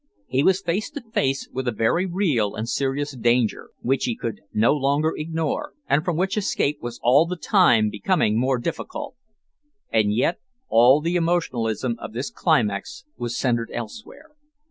He 0.25 0.41
was 0.41 0.63
face 0.63 0.89
to 0.89 1.01
face 1.11 1.47
with 1.53 1.67
a 1.67 1.71
very 1.71 2.07
real 2.07 2.55
and 2.55 2.67
serious 2.67 3.15
danger, 3.15 3.69
which 3.83 4.05
he 4.05 4.15
could 4.15 4.41
no 4.51 4.73
longer 4.73 5.13
ignore, 5.15 5.75
and 5.87 6.03
from 6.03 6.17
which 6.17 6.37
escape 6.37 6.79
was 6.81 6.99
all 7.03 7.27
the 7.27 7.35
time 7.35 7.91
becoming 7.91 8.35
more 8.39 8.57
difficult. 8.57 9.13
And 9.91 10.11
yet 10.11 10.39
all 10.67 11.01
the 11.01 11.17
emotionalism 11.17 11.97
of 11.99 12.13
this 12.13 12.31
climax 12.31 13.05
was 13.15 13.37
centred 13.37 13.69
elsewhere. 13.71 14.31